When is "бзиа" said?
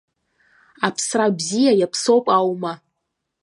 1.37-1.73